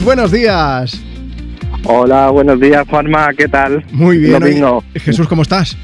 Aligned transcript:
Buenos 0.00 0.30
días. 0.32 0.98
Hola, 1.84 2.30
buenos 2.30 2.60
días, 2.60 2.86
Juanma, 2.88 3.30
¿qué 3.36 3.48
tal? 3.48 3.84
Muy 3.92 4.18
bien. 4.18 4.32
Domingo. 4.40 4.84
Jesús, 4.94 5.26
¿cómo 5.28 5.42
estás? 5.42 5.76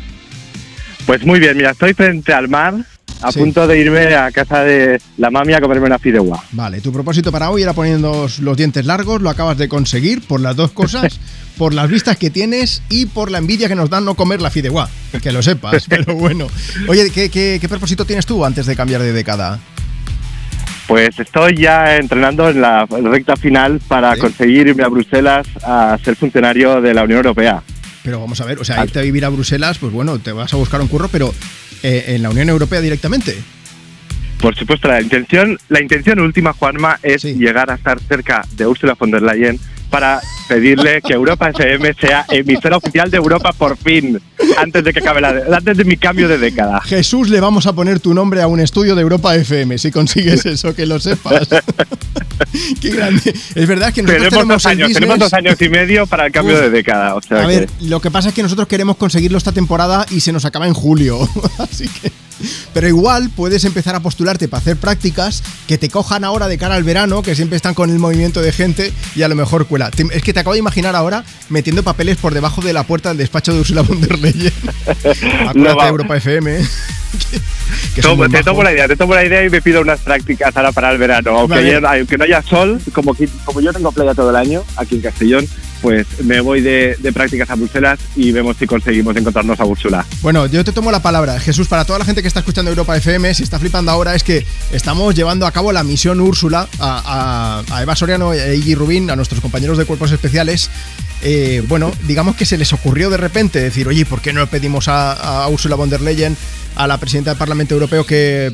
Pues 1.06 1.24
muy 1.24 1.38
bien, 1.38 1.56
mira, 1.56 1.70
estoy 1.70 1.94
frente 1.94 2.32
al 2.32 2.48
mar, 2.48 2.74
a 3.22 3.32
Sí. 3.32 3.38
punto 3.38 3.66
de 3.66 3.78
irme 3.78 4.14
a 4.14 4.30
casa 4.32 4.60
de 4.62 5.00
la 5.16 5.30
mami 5.30 5.52
a 5.54 5.60
comerme 5.60 5.86
una 5.86 5.98
fideuá. 5.98 6.42
Vale, 6.52 6.80
tu 6.80 6.92
propósito 6.92 7.30
para 7.30 7.50
hoy 7.50 7.62
era 7.62 7.72
poniendo 7.72 8.26
los 8.40 8.56
dientes 8.56 8.84
largos, 8.84 9.22
lo 9.22 9.30
acabas 9.30 9.56
de 9.58 9.68
conseguir 9.68 10.22
por 10.26 10.40
las 10.40 10.56
dos 10.56 10.72
cosas, 10.72 11.18
por 11.58 11.72
las 11.72 11.88
vistas 11.88 12.16
que 12.16 12.30
tienes 12.30 12.82
y 12.88 13.06
por 13.06 13.30
la 13.30 13.38
envidia 13.38 13.68
que 13.68 13.74
nos 13.76 13.88
dan 13.90 14.04
no 14.04 14.14
comer 14.14 14.42
la 14.42 14.50
fideuá, 14.50 14.88
que 15.22 15.32
lo 15.32 15.42
sepas, 15.42 15.84
pero 15.88 16.14
bueno. 16.14 16.48
Oye, 16.88 17.10
¿qué, 17.10 17.30
qué, 17.30 17.58
qué 17.60 17.68
propósito 17.68 18.04
tienes 18.04 18.26
tú 18.26 18.44
antes 18.44 18.66
de 18.66 18.76
cambiar 18.76 19.00
de 19.02 19.12
década? 19.12 19.60
Pues 20.86 21.18
estoy 21.18 21.56
ya 21.56 21.96
entrenando 21.96 22.48
en 22.48 22.60
la 22.60 22.86
recta 22.86 23.34
final 23.36 23.80
para 23.88 24.14
Sí. 24.14 24.20
conseguir 24.20 24.68
irme 24.68 24.84
a 24.84 24.88
Bruselas 24.88 25.46
a 25.64 25.98
ser 26.04 26.14
funcionario 26.16 26.80
de 26.80 26.94
la 26.94 27.02
Unión 27.02 27.18
Europea. 27.18 27.62
Pero 28.04 28.20
vamos 28.20 28.40
a 28.40 28.44
ver, 28.44 28.58
o 28.60 28.64
sea, 28.64 28.84
irte 28.84 29.00
a 29.00 29.02
vivir 29.02 29.24
a 29.24 29.28
Bruselas, 29.30 29.78
pues 29.78 29.92
bueno, 29.92 30.18
te 30.20 30.30
vas 30.30 30.54
a 30.54 30.56
buscar 30.56 30.80
un 30.80 30.86
curro, 30.86 31.08
pero 31.08 31.34
eh, 31.82 32.04
en 32.14 32.22
la 32.22 32.30
Unión 32.30 32.48
Europea 32.48 32.80
directamente. 32.80 33.36
Por 34.40 34.54
supuesto, 34.54 34.86
la 34.86 35.00
intención, 35.00 35.58
la 35.68 35.80
intención 35.82 36.20
última, 36.20 36.52
Juanma, 36.52 36.98
es 37.02 37.22
Sí. 37.22 37.34
llegar 37.34 37.68
a 37.70 37.74
estar 37.74 37.98
cerca 38.00 38.44
de 38.52 38.66
Ursula 38.66 38.94
von 38.98 39.10
der 39.10 39.22
Leyen 39.22 39.58
para 39.90 40.20
pedirle 40.48 41.00
que 41.02 41.12
Europa 41.12 41.50
FM 41.50 41.94
sea 42.00 42.24
emisora 42.28 42.76
oficial 42.76 43.10
de 43.10 43.16
Europa 43.16 43.52
por 43.52 43.76
fin, 43.76 44.20
antes 44.58 44.84
de 44.84 44.92
que 44.92 45.00
acabe 45.00 45.20
la, 45.20 45.42
antes 45.56 45.76
de 45.76 45.84
mi 45.84 45.96
cambio 45.96 46.28
de 46.28 46.38
década. 46.38 46.80
Jesús, 46.82 47.28
le 47.30 47.40
vamos 47.40 47.66
a 47.66 47.72
poner 47.72 47.98
tu 48.00 48.14
nombre 48.14 48.42
a 48.42 48.46
un 48.46 48.60
estudio 48.60 48.94
de 48.94 49.02
Europa 49.02 49.34
FM, 49.34 49.78
si 49.78 49.90
consigues 49.90 50.44
eso, 50.46 50.74
que 50.74 50.86
lo 50.86 51.00
sepas. 51.00 51.48
Qué 52.80 52.90
grande. 52.90 53.34
Es 53.54 53.66
verdad 53.66 53.92
que 53.92 54.02
nosotros 54.02 54.28
Tenemos 54.28 54.30
tenemos 54.30 54.48
dos 54.48 54.66
años, 54.66 54.88
business- 54.88 54.94
tenemos 54.94 55.18
dos 55.18 55.32
años 55.32 55.60
y 55.60 55.68
medio 55.68 56.06
para 56.06 56.26
el 56.26 56.32
cambio 56.32 56.54
Uf. 56.56 56.60
de 56.62 56.70
década. 56.70 57.14
O 57.14 57.22
sea 57.22 57.42
A 57.42 57.46
ver, 57.46 57.68
lo 57.80 58.00
que 58.00 58.10
pasa 58.10 58.28
es 58.28 58.34
que 58.34 58.42
nosotros 58.42 58.68
queremos 58.68 58.96
conseguirlo 58.96 59.38
esta 59.38 59.52
temporada 59.52 60.06
y 60.10 60.20
se 60.20 60.32
nos 60.32 60.44
acaba 60.44 60.66
en 60.66 60.74
julio. 60.74 61.28
Así 61.58 61.88
que. 61.88 62.12
Pero 62.74 62.88
igual 62.88 63.30
puedes 63.34 63.64
empezar 63.64 63.94
a 63.94 64.00
postularte 64.00 64.48
para 64.48 64.60
hacer 64.60 64.76
prácticas 64.76 65.42
que 65.66 65.78
te 65.78 65.88
cojan 65.88 66.24
ahora 66.24 66.48
de 66.48 66.58
cara 66.58 66.74
al 66.74 66.84
verano, 66.84 67.22
que 67.22 67.34
siempre 67.34 67.56
están 67.56 67.74
con 67.74 67.90
el 67.90 67.98
movimiento 67.98 68.42
de 68.42 68.52
gente 68.52 68.92
y 69.14 69.22
a 69.22 69.28
lo 69.28 69.34
mejor 69.34 69.66
cuela. 69.66 69.90
Es 70.12 70.22
que 70.22 70.32
te 70.32 70.40
acabo 70.40 70.52
de 70.54 70.58
imaginar 70.60 70.94
ahora 70.96 71.24
metiendo 71.48 71.82
papeles 71.82 72.16
por 72.18 72.34
debajo 72.34 72.60
de 72.60 72.72
la 72.72 72.82
puerta 72.84 73.08
del 73.10 73.18
despacho 73.18 73.52
de 73.54 73.60
Ursula 73.60 73.82
von 73.82 74.00
der 74.00 74.18
Leyen. 74.18 74.52
Acuérdate 75.48 75.82
de 75.82 75.88
Europa 75.88 76.16
FM. 76.16 76.58
que- 77.94 78.00
que 78.02 78.08
muy 78.14 78.28
te 78.28 78.42
tomo 78.42 78.62
la 78.62 78.72
idea, 78.72 78.86
te 78.88 78.96
tomo 78.96 79.14
la 79.14 79.24
idea 79.24 79.44
y 79.44 79.48
me 79.50 79.62
pido 79.62 79.80
unas 79.80 80.00
prácticas 80.00 80.54
ahora 80.56 80.72
para 80.72 80.90
el 80.92 80.98
verano. 80.98 81.38
Aunque, 81.38 81.54
Vale. 81.56 81.76
haya- 81.76 81.90
aunque 81.98 82.18
no 82.18 82.24
haya 82.24 82.42
sol, 82.42 82.80
como, 82.92 83.14
que- 83.14 83.28
como 83.44 83.60
yo 83.60 83.72
tengo 83.72 83.90
playa 83.92 84.14
todo 84.14 84.30
el 84.30 84.36
año 84.36 84.62
aquí 84.76 84.96
en 84.96 85.00
Castellón, 85.02 85.46
pues 85.86 86.04
me 86.24 86.40
voy 86.40 86.60
de, 86.62 86.98
prácticas 87.14 87.48
a 87.48 87.54
Bruselas 87.54 88.00
y 88.16 88.32
vemos 88.32 88.56
si 88.58 88.66
conseguimos 88.66 89.14
encontrarnos 89.16 89.60
a 89.60 89.64
Úrsula. 89.64 90.04
Bueno, 90.20 90.46
yo 90.46 90.64
te 90.64 90.72
tomo 90.72 90.90
la 90.90 90.98
palabra. 91.00 91.38
Jesús, 91.38 91.68
para 91.68 91.84
toda 91.84 92.00
la 92.00 92.04
gente 92.04 92.22
que 92.22 92.26
está 92.28 92.40
escuchando 92.40 92.72
Europa 92.72 92.96
FM, 92.96 93.32
si 93.34 93.44
está 93.44 93.60
flipando 93.60 93.92
ahora, 93.92 94.16
es 94.16 94.24
que 94.24 94.44
estamos 94.72 95.14
llevando 95.14 95.46
a 95.46 95.52
cabo 95.52 95.70
la 95.70 95.84
misión 95.84 96.20
Úrsula 96.20 96.66
a, 96.80 97.62
a- 97.70 97.76
a 97.76 97.82
Eva 97.82 97.94
Soriano 97.94 98.32
e 98.32 98.56
Iggy 98.56 98.74
Rubín, 98.74 99.10
a 99.12 99.14
nuestros 99.16 99.40
compañeros 99.40 99.78
de 99.78 99.84
cuerpos 99.84 100.10
especiales. 100.10 100.70
Eh, 101.22 101.62
bueno, 101.66 101.92
digamos 102.06 102.36
que 102.36 102.44
se 102.44 102.58
les 102.58 102.72
ocurrió 102.72 103.10
de 103.10 103.16
repente 103.16 103.60
decir, 103.60 103.88
oye, 103.88 104.04
¿por 104.04 104.20
qué 104.20 104.32
no 104.32 104.46
pedimos 104.46 104.86
a, 104.88 105.48
Ursula 105.48 105.76
von 105.76 105.88
der 105.90 106.00
Leyen, 106.00 106.36
a 106.74 106.86
la 106.86 106.98
presidenta 106.98 107.30
del 107.30 107.38
Parlamento 107.38 107.74
Europeo, 107.74 108.04
que, 108.04 108.52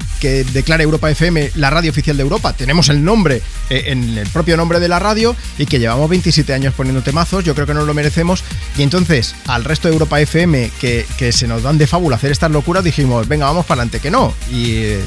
declare 0.52 0.84
Europa 0.84 1.10
FM 1.10 1.52
la 1.56 1.70
radio 1.70 1.90
oficial 1.90 2.16
de 2.16 2.22
Europa? 2.22 2.52
Tenemos 2.52 2.88
el 2.88 3.05
nombre 3.05 3.42
eh, 3.68 3.84
en 3.86 4.16
el 4.16 4.28
propio 4.28 4.56
nombre 4.56 4.80
de 4.80 4.88
la 4.88 4.98
radio 4.98 5.34
y 5.58 5.66
que 5.66 5.78
llevamos 5.78 6.08
27 6.08 6.52
años 6.55 6.74
poniendo 6.74 7.02
temazos, 7.02 7.44
yo 7.44 7.55
creo 7.55 7.66
que 7.66 7.74
nos 7.74 7.86
lo 7.86 7.94
merecemos. 7.94 8.44
Y 8.77 8.83
entonces, 8.83 9.34
al 9.46 9.64
resto 9.64 9.88
de 9.88 9.94
Europa 9.94 10.20
FM, 10.20 10.70
que, 10.80 11.06
que 11.18 11.33
se 11.33 11.46
nos 11.46 11.62
dan 11.62 11.78
de 11.78 11.86
fábula 11.86 12.16
hacer 12.16 12.30
estas 12.30 12.50
locuras, 12.50 12.84
dijimos, 12.84 13.27
venga, 13.27 13.46
vamos 13.46 13.67
para 13.67 13.83
adelante, 13.83 14.00
que 14.00 14.11
no. 14.11 14.33
Y, 14.50 14.77
eh, 14.77 15.05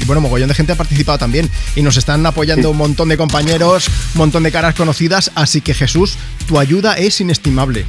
y 0.00 0.04
bueno, 0.04 0.20
mogollón 0.20 0.48
de 0.48 0.54
gente 0.54 0.72
ha 0.72 0.76
participado 0.76 1.18
también. 1.18 1.50
Y 1.76 1.82
nos 1.82 1.96
están 1.96 2.24
apoyando 2.26 2.70
un 2.70 2.76
montón 2.76 3.08
de 3.08 3.16
compañeros, 3.16 3.88
un 4.14 4.18
montón 4.18 4.42
de 4.42 4.52
caras 4.52 4.74
conocidas, 4.74 5.30
así 5.34 5.60
que 5.60 5.74
Jesús, 5.74 6.16
tu 6.46 6.58
ayuda 6.58 6.94
es 6.94 7.20
inestimable. 7.20 7.84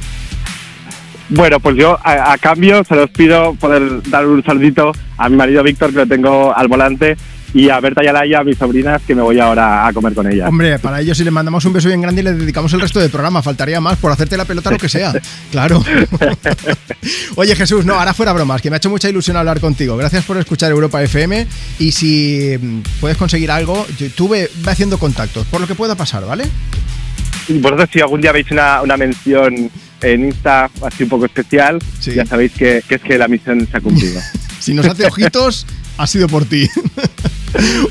Bueno, 1.28 1.58
pues 1.58 1.76
yo 1.76 1.98
a, 2.04 2.32
a 2.32 2.38
cambio 2.38 2.84
se 2.84 2.94
los 2.94 3.10
pido 3.10 3.54
poder 3.54 4.02
dar 4.10 4.26
un 4.26 4.44
saludito 4.44 4.92
a 5.18 5.28
mi 5.28 5.36
marido 5.36 5.62
Víctor, 5.62 5.90
que 5.90 5.96
lo 5.96 6.06
tengo 6.06 6.56
al 6.56 6.68
volante, 6.68 7.16
y 7.54 7.68
a 7.70 7.80
Berta 7.80 8.04
y 8.04 8.06
a 8.08 8.12
Laia, 8.12 8.40
a 8.40 8.44
mis 8.44 8.58
sobrinas, 8.58 9.00
que 9.06 9.14
me 9.14 9.22
voy 9.22 9.38
ahora 9.40 9.86
a 9.86 9.92
comer 9.92 10.12
con 10.14 10.30
ellas. 10.30 10.48
Hombre, 10.48 10.78
para 10.78 11.00
ellos 11.00 11.16
si 11.16 11.24
le 11.24 11.30
mandamos 11.30 11.64
un 11.64 11.72
beso 11.72 11.88
bien 11.88 12.00
grande 12.02 12.20
y 12.20 12.24
le 12.24 12.32
dedicamos 12.34 12.72
el 12.74 12.80
resto 12.80 13.00
del 13.00 13.10
programa, 13.10 13.42
faltaría 13.42 13.80
más 13.80 13.98
por 13.98 14.12
hacerte 14.12 14.36
la 14.36 14.44
pelota 14.44 14.70
lo 14.70 14.78
que 14.78 14.88
sea. 14.88 15.12
Claro. 15.50 15.82
Oye 17.36 17.54
Jesús, 17.56 17.84
no, 17.84 17.94
ahora 17.94 18.12
fuera 18.14 18.32
bromas, 18.32 18.60
que 18.60 18.70
me 18.70 18.76
ha 18.76 18.78
hecho 18.78 18.90
mucha 18.90 19.08
ilusión 19.08 19.36
hablar 19.36 19.60
contigo. 19.60 19.96
Gracias 19.96 20.24
por 20.24 20.36
escuchar 20.38 20.70
Europa 20.70 21.02
FM 21.02 21.46
y 21.78 21.92
si 21.92 22.56
mm, 22.60 22.80
puedes 23.00 23.16
conseguir 23.16 23.50
algo, 23.50 23.86
yo- 23.98 24.10
tú 24.10 24.28
ve, 24.28 24.50
ve 24.64 24.70
haciendo 24.70 24.98
contactos, 24.98 25.46
por 25.46 25.60
lo 25.60 25.66
que 25.66 25.74
pueda 25.74 25.94
pasar, 25.94 26.24
¿vale? 26.26 26.44
Vosotros 27.48 27.88
si 27.92 28.00
algún 28.00 28.20
día 28.20 28.32
veis 28.32 28.50
una, 28.50 28.82
una 28.82 28.96
mención 28.96 29.70
en 30.02 30.24
Insta 30.26 30.68
así 30.84 31.04
un 31.04 31.08
poco 31.08 31.26
especial, 31.26 31.78
Sí. 32.00 32.12
ya 32.14 32.26
sabéis 32.26 32.52
que, 32.52 32.82
que 32.88 32.96
es 32.96 33.00
que 33.02 33.16
la 33.16 33.28
misión 33.28 33.66
se 33.70 33.76
ha 33.76 33.80
cumplido. 33.80 34.20
Si 34.58 34.72
nos 34.74 34.86
hace 34.86 35.06
ojitos, 35.06 35.66
ha 35.98 36.06
sido 36.06 36.26
por 36.28 36.44
ti. 36.46 36.66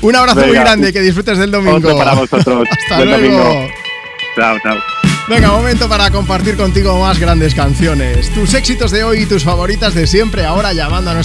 Un 0.02 0.16
abrazo 0.16 0.40
muy 0.46 0.54
grande, 0.54 0.92
que 0.92 1.00
disfrutes 1.00 1.38
del 1.38 1.50
domingo. 1.50 1.76
Otro 1.76 1.96
para 1.96 2.14
vosotros. 2.14 2.66
Hasta 2.70 2.96
Buen 2.96 3.08
luego. 3.08 3.38
domingo. 3.38 3.68
Chao, 4.36 4.56
chao. 4.62 4.76
Venga, 5.28 5.48
momento 5.48 5.88
para 5.88 6.08
compartir 6.10 6.56
contigo 6.56 7.00
más 7.00 7.18
grandes 7.18 7.52
canciones. 7.52 8.32
Tus 8.32 8.54
éxitos 8.54 8.92
de 8.92 9.02
hoy 9.02 9.22
y 9.22 9.26
tus 9.26 9.42
favoritas 9.42 9.92
de 9.94 10.06
siempre, 10.06 10.44
ahora 10.44 10.72
llamando 10.72 11.10
a 11.10 11.14
nuestro 11.14 11.14